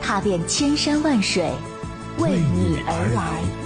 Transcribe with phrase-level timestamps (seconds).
[0.00, 1.50] 踏遍千山万水，
[2.18, 3.59] 为你而来。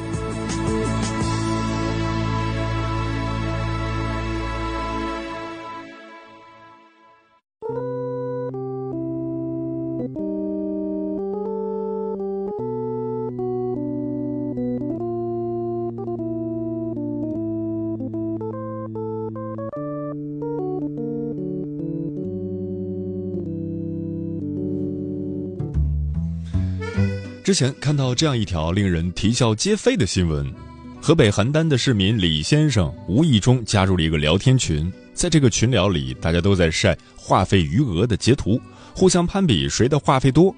[27.44, 30.50] 之前看到这样一条令人啼笑皆非的新闻：
[30.98, 38.58] 河北邯郸的市民李先生无意中加入了一个聊天群，在这个群聊里，大家都在晒话费余额的截图，
[38.94, 40.56] 互相攀比谁的话费多。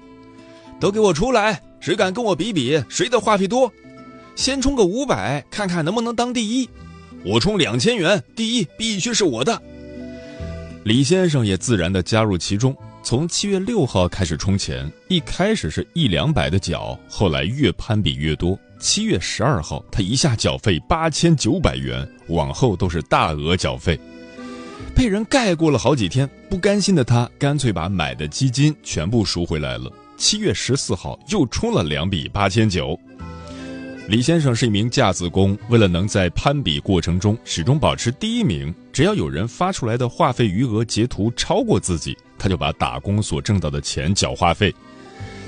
[0.79, 1.61] 都给我出来！
[1.81, 3.69] 谁敢跟我比比谁的话费多？
[4.37, 6.69] 先充个五百，看看能不能当第一。
[7.25, 9.61] 我充两千元，第一必须是我的。
[10.85, 12.73] 李先生也自然的加入其中。
[13.07, 18.59] 从七月六号开始充钱，一开始是一两百的缴，后来越攀比越多。
[18.79, 23.97] 七月十二号，他一下缴费八千九百元，往后都是大额缴费，
[24.93, 26.29] 被人盖过了好几天。
[26.49, 29.89] 不甘心的他，干脆把买的基金全部赎回来了。
[30.17, 32.99] 七月十四号又充了两笔八千九。
[34.09, 44.73] 李先生是一名架子工，为了能在攀比过程中始终保持第一名，只要有人发出来的话费余额截图超过自己，他就把打工所挣到的钱缴话费。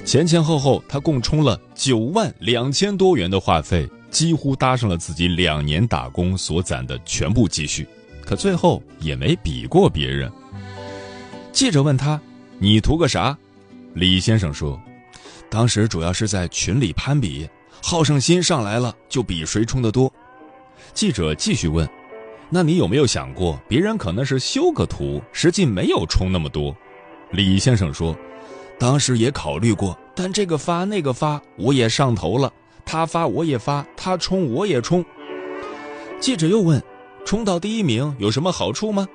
[0.06, 7.88] 前前后后，他共充了九万两千多元的话费，几乎搭上了自己两年打工所攒的全部积蓄。
[8.26, 10.32] 可最后也没比过别人。
[11.52, 12.20] 记者问他
[12.60, 13.38] ：“你图个啥？”
[13.94, 14.80] 李先生说
[15.50, 17.48] ：“当时主要是在群里攀比。”
[17.82, 20.12] 好胜心上来了，就比谁充的多。
[20.94, 21.88] 记者继续问
[22.52, 26.76] ：“那你有没有想过，别人可能是修个图，实际没有充那么多？”
[27.32, 28.16] 李先生说
[28.80, 32.52] ：“当时也考虑过，但这个发那个发，我也上头了。
[32.86, 35.06] 他发我也发，他冲我也冲。”
[36.20, 36.82] 记者又问
[37.24, 39.08] ：“冲到第一名有什么好处吗？”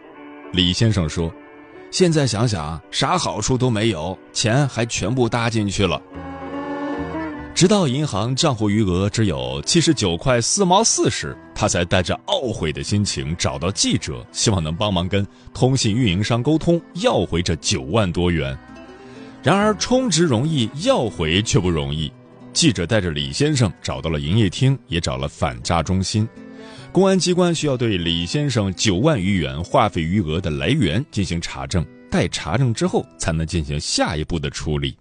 [0.52, 1.32] 李先生说
[1.90, 6.00] ：“现在想想，啥好处都没有，钱还全部搭进去了。”
[7.54, 18.58] 直到银行账户余额只有七十九块四毛四时，他才带着懊悔的心情找到记者，希望能帮忙跟通信运营商沟通要回这九万多元。
[19.40, 22.10] 然而充值容易，要回却不容易。
[22.52, 26.28] 记者带着李先生找到了营业厅，也找了反诈中心。
[26.90, 34.96] 公安机关需要对李先生九万余元话费余额的来源进行查证，待查证之后，才能进行下一步的处理。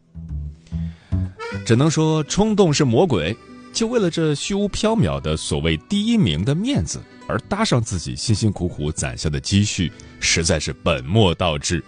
[1.65, 3.35] 只能说冲动是魔鬼，
[3.71, 11.83] 就为了这虚无缥缈的所谓第一名的面子，而搭上自己辛辛苦苦攒下的积蓄，实在是本末倒置。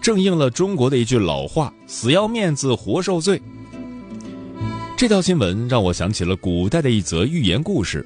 [0.00, 3.40] 正应了中国的一句老话：“死要面子活受罪。”
[4.96, 8.04] 这条新闻让我想起了古代的一则寓言故事。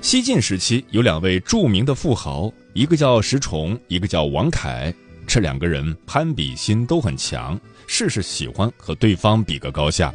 [0.00, 4.94] 西晋时期有两位著名的富豪，一个叫石崇，一个叫王凯。
[5.28, 7.60] 这两个人攀比心都很强。
[7.86, 10.12] 事事喜欢和对方比个高下。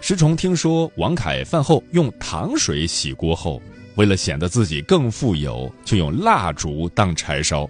[0.00, 3.60] 石崇听说王凯饭后用糖水洗锅后，
[3.96, 7.68] 为了显得自己更富有，就用蜡烛当柴烧。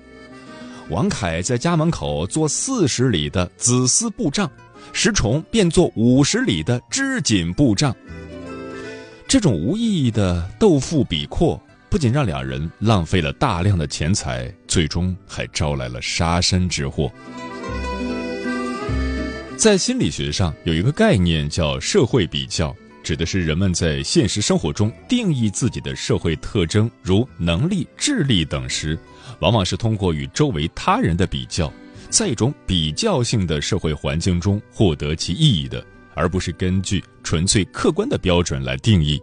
[0.91, 4.49] 王凯在家门口做四十里的紫丝布帐，
[4.93, 7.95] 石崇便做五十里的织锦布帐。
[9.27, 11.61] 这种无意义的斗富比阔，
[11.95, 17.09] 不仅让两人浪费了大量的钱财，最终还招来了杀身之祸。
[19.57, 22.75] 在心理学上有一个概念叫社会比较，
[23.05, 28.99] 指的是人们在现实生活中定义自己的社会特征，如能力、智力等时，
[29.39, 31.73] 往往是通过与周围他人的比较，
[32.11, 35.87] 在一种比较性的社会环境中获得其意义的，
[36.17, 39.23] 而不是根据纯粹客观的标准来定义。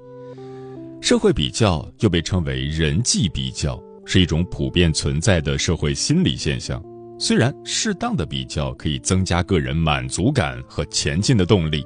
[1.01, 6.81] 社会比较又被称为人际比较，是一种普遍存在的社会心理现象。
[7.19, 11.83] 虽然适当的比较可以增加个人满足感和前进的动力，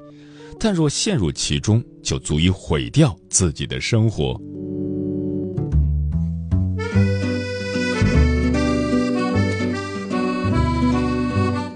[0.59, 4.39] 但若陷入其中，就足以毁掉自己的生活。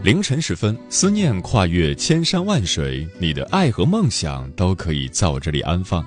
[0.03, 6.05] 凌晨时分，思念跨越千山万水，你的爱和梦想都可以在我这里安放。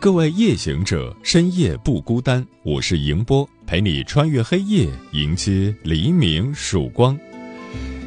[0.00, 7.18] 各位夜行者，深夜不孤单，我是迎波，陪你穿越黑夜，迎接黎明曙光。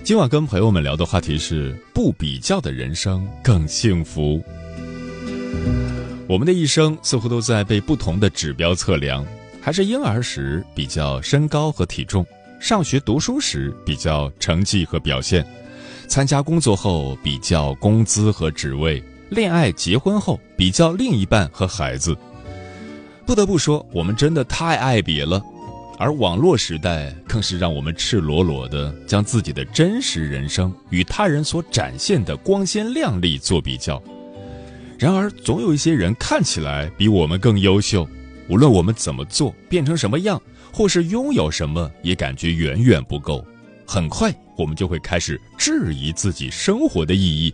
[0.03, 4.41] 今晚跟朋友们聊的话题是：不比较的人生更幸福。
[6.27, 9.25] 我们的一生似乎都在被不同的指标测量，
[9.59, 12.25] 还是婴儿时比较身高和体重，
[12.59, 15.45] 上学读书时比较成绩和表现，
[16.07, 19.03] 参加工作后比较工资和职位。
[19.29, 22.15] 恋爱结婚后比较另一半和孩子，
[23.25, 25.41] 不得不说，我们真的太爱比了。
[25.99, 34.01] 而网络时代更是让我们赤裸裸的将自己的真实人生与他人所展现的光鲜亮丽做比较。
[34.97, 38.07] 然而，总有一些人看起来比我们更优秀，
[38.47, 40.41] 无论我们怎么做，变成什么样，
[40.71, 43.45] 或是拥有什么，也感觉远远不够。
[43.85, 47.53] 很快，我们就会开始质疑自己生活的意义。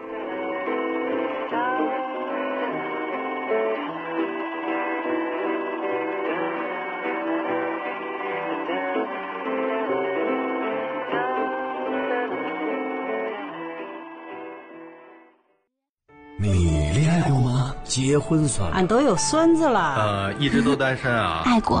[17.91, 19.95] 结婚算俺都有孙子了。
[19.97, 21.41] 呃，一直都单身啊。
[21.43, 21.80] 爱过。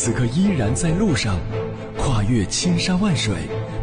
[0.00, 1.36] 此刻依然在路上，
[1.96, 3.34] 跨越千山万水，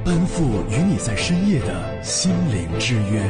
[0.06, 3.22] 奔赴与你在深夜的心灵之约。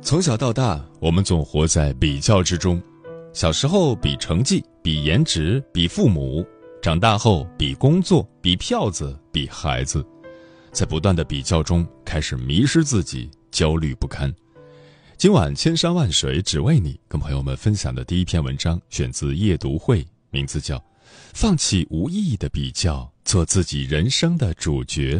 [0.00, 2.80] 从小到大，我们总活在比较之中。
[3.34, 6.42] 小时候比成绩，比颜值，比父母；
[6.80, 10.02] 长大后比工作，比票子，比孩子。
[10.72, 14.34] 在不断的比较中，开始迷失自己，焦虑不堪。
[15.20, 20.78] 今晚千山万水只为你，跟朋友们分享的第一篇文章选自夜读会，名字叫
[21.34, 25.18] 《放弃无意义的比较，做自己人生的主角》。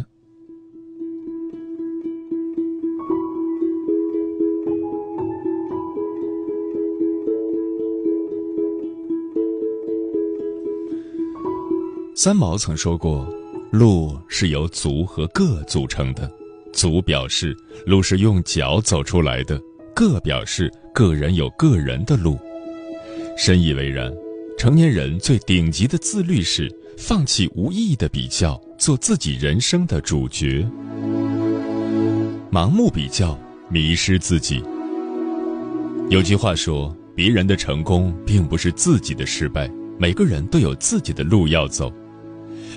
[12.17, 13.31] 三毛曾说过。
[13.70, 16.32] 路是由足和个组成的，
[16.73, 17.55] 足表示
[17.85, 19.61] 路是用脚走出来的，
[20.00, 22.38] 各表示个人有个人的路。
[23.37, 24.11] 深以为然，
[24.56, 30.67] 成年人最顶级的自律是放弃无意义的比较，做自己人生的主角。
[32.50, 33.38] 盲目比较，
[33.69, 34.64] 迷失自己。
[36.08, 41.93] 有句话说，别人的成功并不是自己的失败，每个人都有自己的路要走。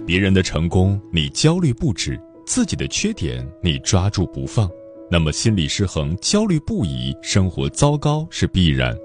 [0.05, 4.69] 别人的成功，你焦虑不止；自己的缺点，你抓住不放。
[5.11, 8.97] 那么心理失衡、焦虑不已，生活糟糕是必然。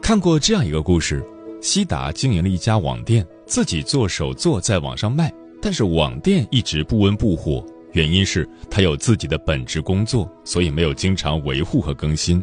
[0.00, 1.22] 看过这样一个故事：
[1.60, 12.42] 西达经营了一家网店，自己做手作在网上卖，但是网店一直不温不火，原因是他有自己的本职工作，所以没有经常维护和更新。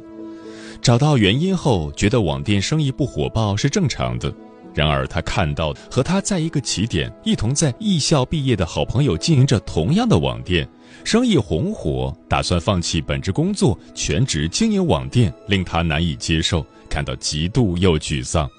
[0.82, 4.32] 找到原因后，觉得网店生意不火爆是正常的。
[4.74, 10.68] 然而，他看到和他在一个起点、一同在艺校毕业的好朋友经营着同样的网店，
[11.04, 18.50] 生意红火，打算放弃本职工作，全职经营网店，令他难以接受，感到嫉妒又沮丧。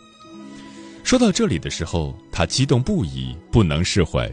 [1.03, 4.31] 说到这里的时候，他激动不已，不能释怀。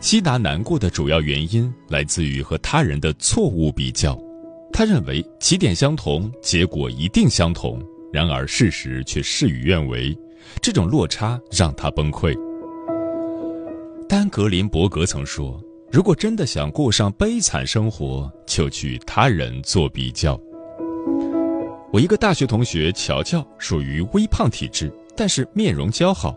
[0.00, 4.16] 西达难过的主要原因来自于和他人的错误比较，
[4.72, 7.82] 他认为起点相同，结果一定相同，
[8.12, 10.16] 然而事实却事与愿违。
[10.60, 12.34] 这种落差让他崩溃。
[14.08, 15.60] 丹格林伯格曾说
[15.90, 20.40] ：“如果真的想过上悲惨生活，就去他人做比较。”
[21.92, 26.34] 我一个大学同学乔乔属于微胖体质，但是面容姣好。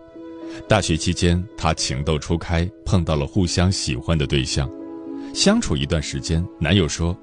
[0.68, 4.70] 大学期间，他情窦初开，碰到了互相喜欢的对象。
[5.34, 7.16] 相处一段时间，男友说：“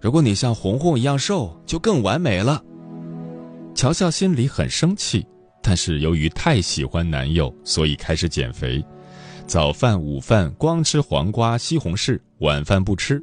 [0.00, 2.62] 如果你像红红一样瘦，就更完美了。”
[3.74, 5.26] 乔乔心里很生气。
[5.68, 8.80] 但是由于太喜欢男友，所以开始减肥。
[9.48, 13.20] 早饭、午饭光吃黄瓜、西红柿，晚饭不吃。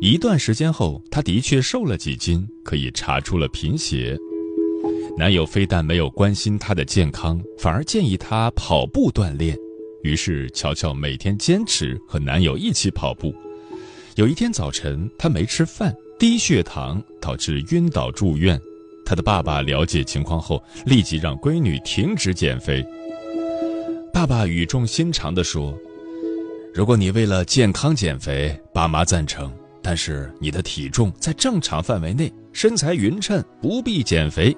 [0.00, 4.16] 一段时间后，她的确瘦了几斤，可以查出了贫血。
[5.18, 9.54] 男友非但没有关心她的健康，反而建议她跑步锻炼。
[10.02, 13.34] 于是，乔乔每天坚持和男友一起跑步。
[14.14, 18.58] 有一天早晨，她没吃饭，低血糖导致晕倒住院。
[19.08, 22.86] 他的爸爸了解情况后，立即让闺女停止减肥。
[24.12, 25.74] 爸爸语重心长地说
[26.74, 29.48] ：“如果你为了健康减肥，爸妈赞成；
[29.80, 34.54] 但是你的体重在正常范围内，身材匀称，不必减肥。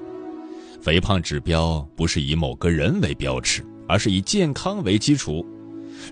[0.82, 5.46] 肥胖指标不是以某个人为标尺，而是以健康为基础。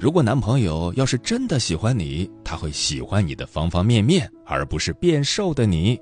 [0.00, 5.98] 如果男朋友要是真的喜欢你，他会喜欢你的方方面面，而不是变瘦的你。”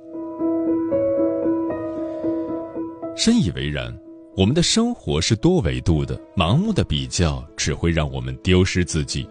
[3.16, 3.92] 深以为然。
[4.36, 9.26] 我们的生活是多维度的，盲目的比较只会让我们丢失自己。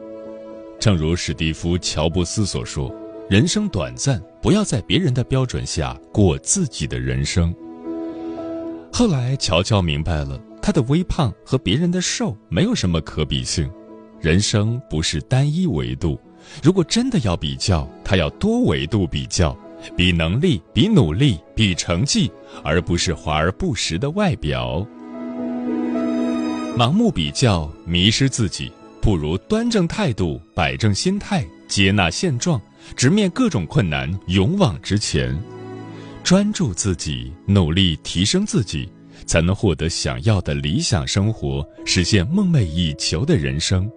[0.79, 2.91] 正如史蒂夫·乔布斯所说
[3.29, 7.53] ：“人生短暂，不要在别人的标准下过自己的人生。”
[8.91, 13.69] 后来，乔乔明白了，他的微胖和别人的瘦没有什么可比性。
[14.19, 16.19] 人生不是单一维度，
[16.63, 19.55] 如果真的要比较，他要多维度比较。
[19.95, 22.31] 比能力，比努力，比成绩，
[22.63, 24.85] 而不是华而不实的外表。
[26.77, 32.61] 盲目比较，迷失自己，不如端正态度，摆正心态，接纳现状，
[32.95, 35.37] 直面各种困难，勇往直前。
[36.23, 38.89] 专注自己，努力提升自己，
[39.25, 43.89] 才能获得想要的理想生活，实现梦寐以求的人生。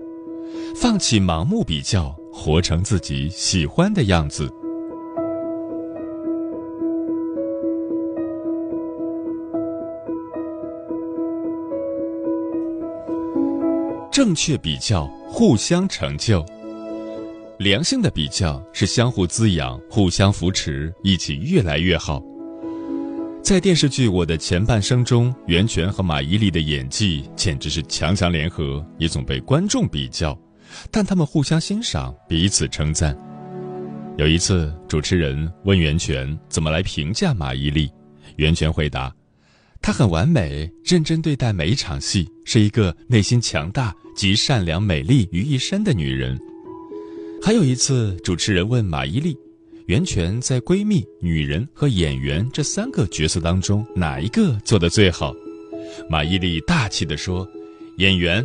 [0.77, 4.53] 放弃盲目比较，活成自己喜欢的样子。
[14.19, 16.45] 正确比较，互相成就；
[17.57, 22.21] 良性的比较是相互滋养、互相扶持，一起越来越好。
[23.45, 30.37] 在电视剧《我的前半生》中，袁泉和马伊琍的演技简直是强强联合，也总被观众比较，
[30.91, 33.17] 但他们互相欣赏，彼此称赞。
[34.17, 37.89] 有一次，主持人问袁泉怎么来评价马伊琍，
[38.35, 39.15] 袁泉回答
[39.81, 46.37] ：“她很完美，认真对待每一场戏，是一个内心强大。”集善良、美丽于一身的女人。
[47.41, 49.33] 还有一次，主持人问马伊琍
[49.87, 55.33] ：“袁泉在闺蜜、女人和演员这三个角色当中，哪一个做的最好？”
[56.11, 57.49] 马伊琍大气地说
[57.99, 58.45] ：“演员。”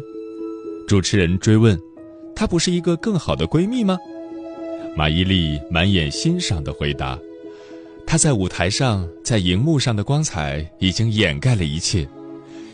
[0.87, 1.75] 主持人追问
[2.35, 3.97] ：“她不是一个更好的闺蜜吗？”
[4.95, 7.17] 马伊琍满眼欣赏地回答
[8.05, 12.07] ：“她在舞台上，在荧幕上的光彩已经掩盖了一切。”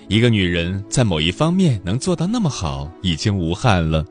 [0.09, 4.03] 一个女人在某一方面能做到那么好，已经无憾了。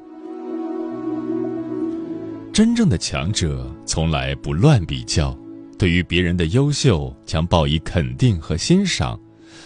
[2.52, 5.36] 真正的强者从来不乱比较，
[5.76, 9.18] 对于别人的优秀将报以肯定和欣赏，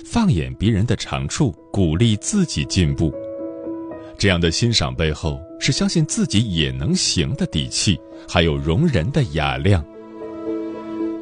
[0.06, 3.12] 放眼别人的长处，鼓励自己进步。
[4.18, 9.85] 这样的欣赏背后是相信自己也能行的底气，还有容人的雅量。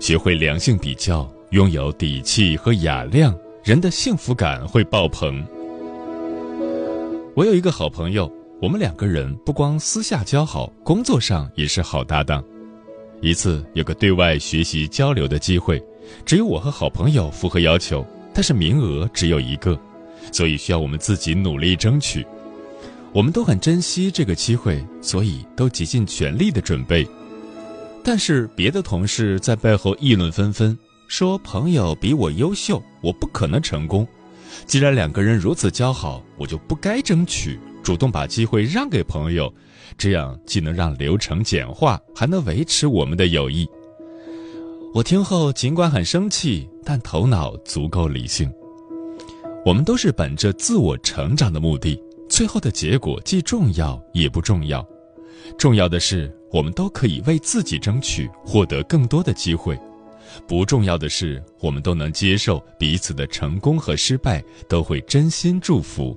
[0.01, 3.37] 学会良性比较，拥有底气和雅量。
[3.63, 5.47] 人的幸福感会爆棚。
[7.37, 12.43] 我有一个好朋友，我们两个人不光私下交好，工作上也是好搭档。
[13.21, 15.81] 一次有个对外学习交流的机会，
[16.25, 19.79] 只有我和好朋友符合要求，但是名额只有一个，
[20.33, 22.25] 所以需要我们自己努力争取。
[23.13, 27.07] 我们都很珍惜这个机会，所以都竭尽全力的准备。
[28.11, 30.77] 但是别的同事在背后议论纷纷。
[31.07, 34.05] 说朋友比我优秀，我不可能成功。
[34.67, 39.55] 既然两个人如此交好，我就不该争取，主动把机会让给朋友，
[39.97, 43.65] 这样既能让流程简化，还能维持我们的友谊。
[44.93, 48.53] 我听后尽管很生气，但头脑足够理性。
[49.65, 51.97] 我们都是本着自我成长的目的，
[52.29, 54.85] 最后的结果既重要也不重要，
[55.59, 59.79] 重要的是我们都可以为自己争取，获得更多的机会。
[60.47, 66.17] 不重要的是，我们都能接受彼此的成功和失败，都会真心祝福。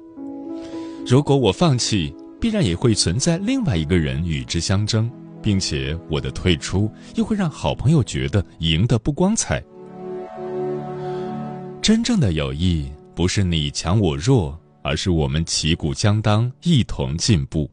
[1.05, 5.09] 如果我放弃，必然也会存在另外一个人与之相争，
[5.41, 9.63] 并且我的退出又会让好朋友觉得赢得不光彩。
[11.81, 17.69] 真正的友谊不是你强我弱，而是我们旗鼓相当，一同进步。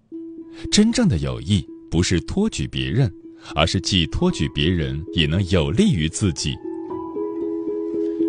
[0.71, 3.13] 真正的友谊不是托举别人。
[3.55, 6.55] 而是既托举别人，也能有利于自己。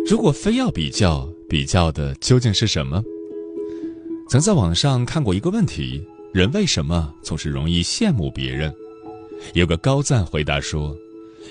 [0.08, 3.04] 如果非要比较，比较的究竟是什么？
[4.26, 6.02] 曾在网上看过一个问题：
[6.32, 8.72] 人为什么总是容易羡慕别人？
[9.52, 10.96] 有个高赞回答说：“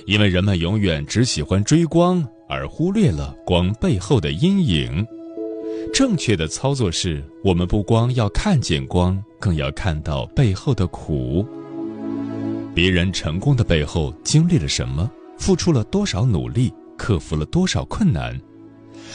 [0.07, 5.05] 因为人们永远只喜欢追光，而忽略了光背后的阴影。
[5.93, 11.45] 正确的操作是，我们不光要看见光，更要看到背后的苦。
[12.73, 15.09] 别人成功的背后经历了什么？
[15.37, 16.73] 付出了多少努力？
[16.97, 18.39] 克服了多少困难？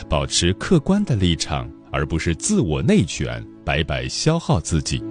[0.09, 5.03] 保持客观的立场，而不是自我内卷，白白消耗自己。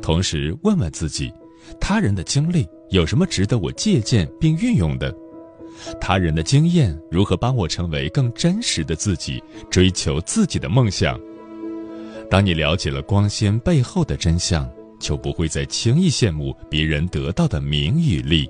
[0.00, 1.32] 同时，问问自己。”
[1.78, 5.14] 他人的经历有什么值得我借鉴并运用的？
[6.00, 11.18] 他人的经验如何帮我成为更真实的自己，追求自己的梦想？
[12.30, 14.70] 当你了解了光鲜背后的真相，
[15.00, 18.48] 就不会再轻易羡慕别人得到的名与利。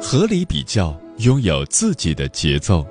[0.00, 2.86] 合理比较，拥有自己的节奏。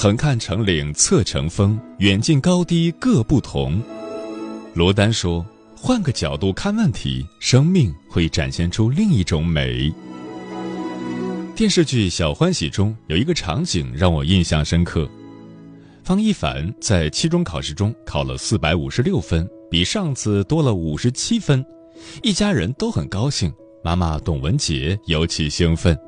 [0.00, 3.82] 横看成岭侧成峰，远近高低各不同。
[4.72, 9.92] 罗丹说：“换个角度看问题，生命会展现出另一种美。”
[11.56, 15.10] 电视剧《小欢喜》中有一个场景让我印象深刻：
[16.04, 21.66] 方一凡在期中考试中考了四百五十六分，比上次多了五十七分，
[22.22, 23.52] 一家人都很高兴。
[23.82, 25.98] 妈妈董文杰尤其兴奋，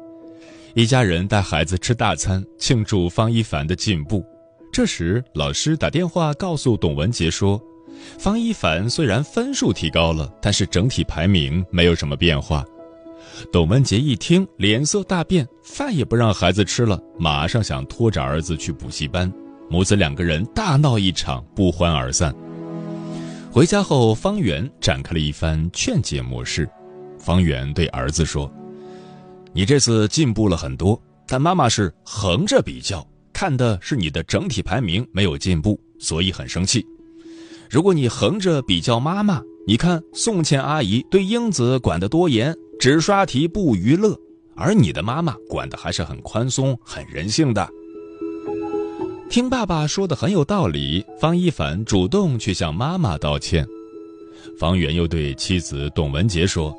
[0.75, 4.25] 一家人带孩子吃大餐庆祝方一凡的进步。
[4.73, 7.61] 这时，老师打电话告诉董文杰说
[8.19, 12.65] ：“方一凡虽然分数提高了，但是整体排名没有什么变化。”
[13.53, 19.31] 董文杰一听，脸色大变，饭也不让孩子吃了，马上想拖着儿子去补习班。
[19.69, 22.35] 母子两个人大闹一场，不欢而散。
[23.51, 26.69] 回家后，方圆展开了一番劝解模式。
[27.19, 28.51] 方圆对儿子说
[29.53, 36.85] ：“你这次进步了很多，但妈妈是横着比较，看的是你的整体排名没有进步，所以很生气。
[37.69, 44.17] 如果你横着比较妈妈，你看宋倩阿姨对英子管得多严，只刷题不娱乐，
[44.55, 47.69] 而你的妈妈管的还是很宽松、很人性的。”
[49.29, 53.67] 听爸爸说的很有道理，方一凡主动去向妈妈道歉。
[54.59, 56.73] 方圆又对妻子董文杰说。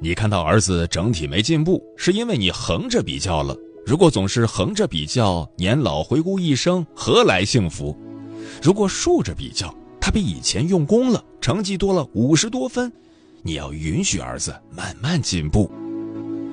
[0.00, 3.56] 你看到儿子整体没进步，是因为你横着比较了。
[3.84, 7.98] 如果总是横着比较，年老回顾一生，何来幸福？
[8.62, 12.92] 如果竖着比较，他比以前用功了，成绩多了五十多分，
[13.42, 15.70] 你要允许儿子慢慢进步。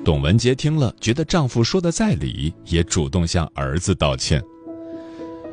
[0.04, 4.42] 董文杰听了，觉得丈夫说的在理，也主动向儿子道歉。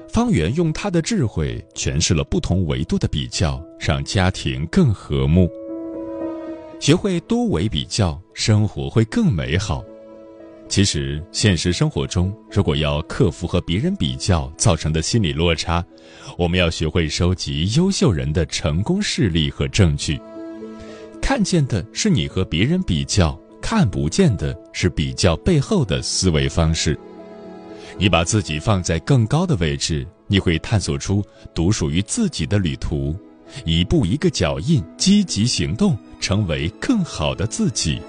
[0.09, 5.49] 方圆用他的智慧诠释了不同维度的比较，让家庭更和睦。
[6.83, 9.81] 学会多维比较，生活会更美好。
[10.67, 15.81] 其实，现实生活中，如果要克服和别人比较造成的心理落差，
[16.37, 20.19] 我们要学会收集优秀人的成功事例和证据。
[21.21, 26.99] 看见的是你和别人比较，看不见的是比较背后的思维方式。
[27.97, 31.23] 你把自己放在更高的位置，你会探索出
[31.55, 33.15] 独属于自己的旅途。
[33.65, 35.97] 一步一个脚印，积极行动。
[36.23, 38.01] 成为更好的自己。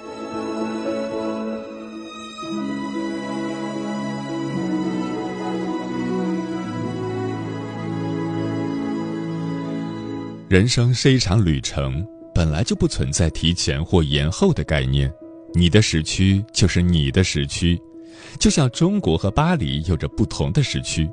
[10.48, 15.12] 人生是一场旅程，本来就不存在提前或延后的概念。
[15.52, 17.76] 你的时区就是你的时区，
[18.38, 21.10] 就像中国和巴黎有着不同的时区。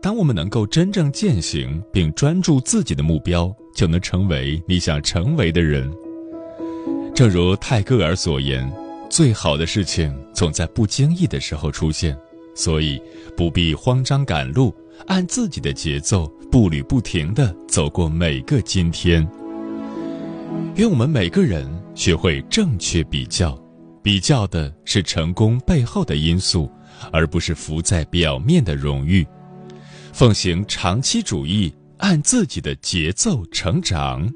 [0.00, 5.90] 当我们能够真正践行并专注自己的目标，就能成为你想成为的人。
[7.14, 8.70] 正如泰戈尔所言
[9.08, 12.16] ：“最好的事情总在不经意的时候出现，
[12.54, 13.00] 所以
[13.36, 14.74] 不必慌张赶路，
[15.06, 19.26] 按自己的节奏，步履不停地走过每个今天。”
[20.76, 23.58] 愿我们每个人学会正确比较，
[24.02, 26.70] 比较的是成功背后的因素，
[27.10, 29.26] 而不是浮在表面的荣誉。
[30.16, 34.26] 奉行长期主义，按自己的节奏成长。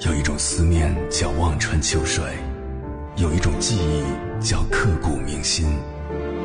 [0.00, 2.22] 有一种思念叫望穿秋水，
[3.16, 5.66] 有一种记忆叫刻骨铭心，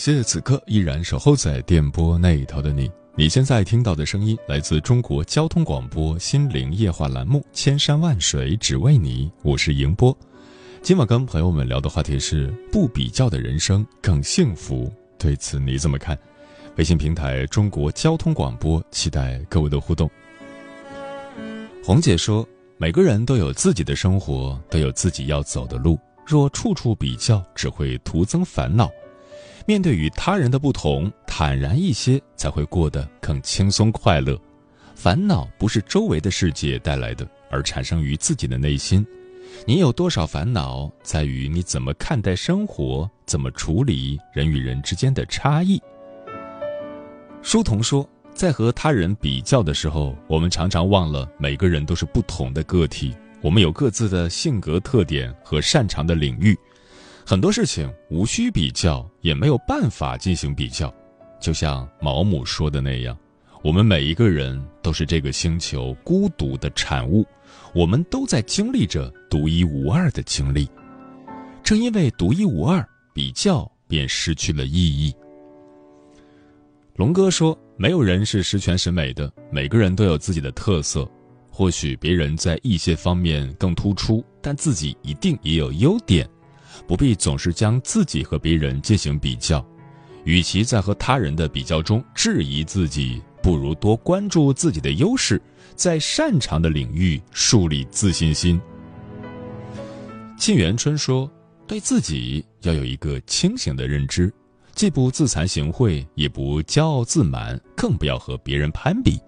[0.00, 2.90] 谢谢此刻依然守候在电波那一头的你。
[3.14, 10.16] 你现在听到的声音来自中国交通广播心灵夜话栏目《千山万水只为你》，我是迎波。
[10.80, 16.18] 今晚跟朋友们聊的话题是“不比较的人生更幸福”，对此你怎么看？
[16.76, 20.10] 微信平台中国交通广播，期待各位的互动。
[21.84, 22.48] 红姐说
[22.80, 25.98] ：“每个人都有自己的生活，都有自己要走的路。
[26.26, 28.90] 若处处比较，只会徒增烦恼。”
[29.70, 34.36] 面对与他人的不同，坦然一些才会过得更轻松快乐。
[34.96, 39.06] 烦恼不是周围的世界带来的，而产生于自己的内心。
[39.64, 45.80] 你有多少烦恼，在于你怎么看待生活，怎么处理人与人之间的差异。
[47.40, 48.04] 书童说，
[48.34, 56.58] 在和他人比较的时候，我们常常忘了每个人都是不同的个体，我们有各自的性格特点和擅长的领域。
[57.30, 60.92] 很多事情无需比较，也没有办法进行比较。
[61.40, 63.16] 就像毛姆说的那样，
[63.62, 67.24] 我们每一个人都是这个星球孤独的产物，
[67.72, 70.68] 我们都在经历着独一无二的经历。
[71.62, 75.14] 正因为独一无二，比较便失去了意义。
[76.96, 81.08] 龙哥说：“没有人是十全十美的，每个人都有自己的特色。
[81.48, 86.28] 或许别人在一些方面更突出，但自己一定也有优点。”
[86.86, 89.64] 不必总是将自己和别人进行比较，
[90.24, 95.40] 与其在和他人的比较中质疑自己，不如多关注自己的优势，
[95.74, 98.60] 在擅长的领域树立自信心。
[100.38, 101.30] 沁园春说
[101.66, 104.32] ：“对自己要有一个清醒的认知，
[104.74, 109.18] 既不自惭形秽，也不骄傲自满，更不要和别人攀比。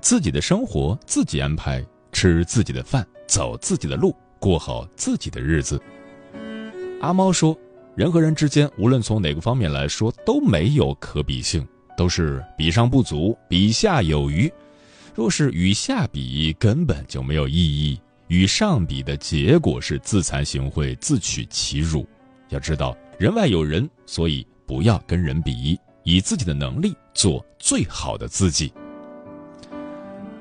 [0.00, 5.80] 自己的生活自己安排，吃自己的饭，走自己的路，过好自己的日子。”
[7.00, 7.56] 阿猫说
[7.94, 14.50] ：“人和人之间，无论从哪个方面来说，都没有可比性，都是比上不足，比下有余。
[15.14, 22.06] 若是与下比，根本就没有意义；与上比的结果是自惭形秽，自取其辱。
[22.48, 28.72] 要知道，人外有人，所以不要跟人比，以自己的能力做最好的自己。”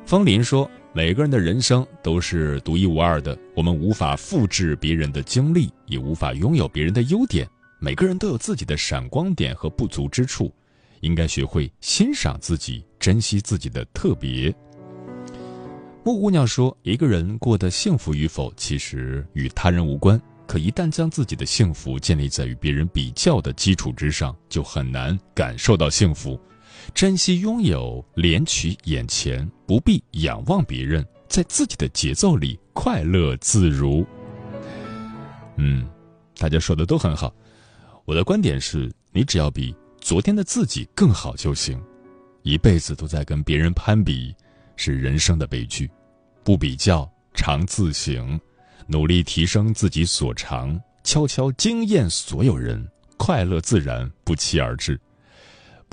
[0.06, 0.70] 风林说。
[0.96, 7.46] 每个人的人生都是独一无二的，我们无法复制别人的经历，也无法拥有别人的优点。
[7.80, 10.50] 每个人都有自己的闪光点和不足之处，
[11.02, 14.56] 应该学会欣赏自己，珍惜自己的特别。
[16.06, 20.18] 木姑娘说：“一个人过得幸福与否，其实与他人无关。
[20.48, 26.40] 可一旦将自己的幸福建立在与别人比较的基础之上，就很难感受到幸福。”
[26.94, 34.06] 珍惜拥有，怜取眼前，不必仰望别人，在自己的节奏里快乐自如。
[35.58, 35.88] 嗯，
[36.38, 37.34] 大家说的都很好。
[38.06, 41.82] 我的观点是，你只要比昨天的自己更好就行。
[42.44, 44.34] 一辈子都在跟别人攀比，
[44.76, 45.90] 是人生的悲剧。
[46.44, 48.40] 不比较，常自省，
[48.86, 55.00] 努力提升自己所长，悄悄惊艳所有人，快乐自然不期而至。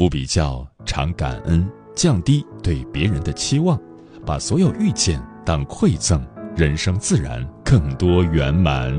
[0.03, 3.81] 不比较，常感恩，降低对别人的期望，
[4.27, 6.21] 把所有遇见当馈赠，
[6.57, 8.93] 人生自然更多圆满。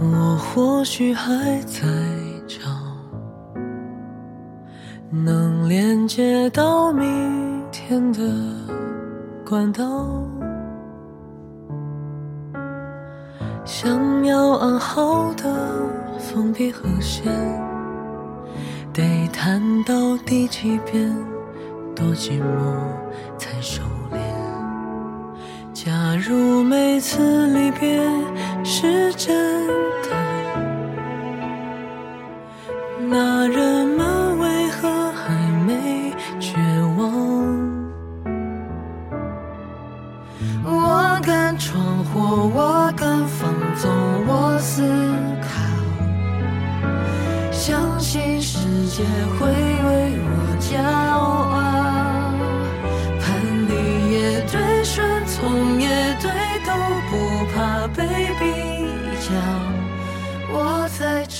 [0.00, 1.86] 我或许还在
[2.48, 2.66] 找
[5.10, 8.22] 能连接到明天的
[9.44, 10.24] 管道。
[13.64, 15.44] 想要安好的
[16.18, 17.24] 封闭和弦，
[18.92, 21.14] 得弹到第几遍，
[21.94, 22.76] 多寂寞
[23.38, 24.18] 才收敛。
[25.72, 28.02] 假如每次离别
[28.64, 29.66] 是真
[30.02, 30.10] 的，
[33.08, 33.46] 那
[49.00, 49.04] 也
[49.36, 49.90] 会为
[50.26, 51.18] 我骄傲。
[53.20, 53.24] 叛
[53.66, 53.70] 逆
[54.12, 54.16] 也
[54.52, 55.88] 对，顺从也
[56.20, 56.30] 对，
[56.66, 56.68] 都
[57.08, 57.12] 不
[57.52, 57.56] 怕
[57.96, 57.98] 被
[58.38, 58.42] 比
[59.26, 59.28] 较。
[60.52, 61.38] 我在这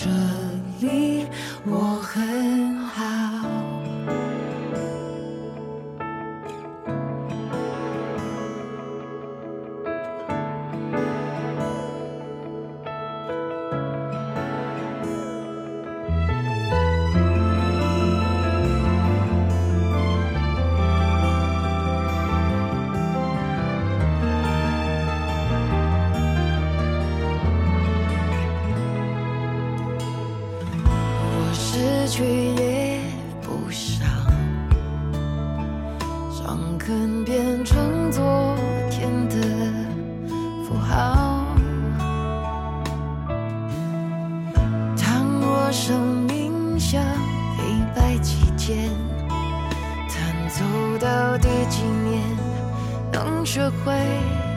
[0.81, 1.27] 里，
[1.67, 2.00] 我
[53.51, 54.50] 学会